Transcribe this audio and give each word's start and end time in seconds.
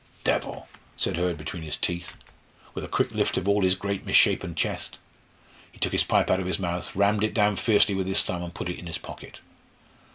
"Devil!" 0.23 0.67
said 0.97 1.15
Hurd 1.15 1.37
between 1.37 1.61
his 1.61 1.77
teeth, 1.77 2.15
with 2.73 2.83
a 2.83 2.87
quick 2.87 3.11
lift 3.11 3.37
of 3.37 3.47
all 3.47 3.61
his 3.61 3.75
great 3.75 4.03
misshapen 4.03 4.55
chest. 4.55 4.97
He 5.71 5.77
took 5.77 5.91
his 5.91 6.03
pipe 6.03 6.31
out 6.31 6.39
of 6.39 6.47
his 6.47 6.57
mouth, 6.57 6.95
rammed 6.95 7.23
it 7.23 7.35
down 7.35 7.55
fiercely 7.55 7.93
with 7.93 8.07
his 8.07 8.23
thumb, 8.23 8.41
and 8.41 8.51
put 8.51 8.67
it 8.67 8.79
in 8.79 8.87
his 8.87 8.97
pocket. 8.97 9.41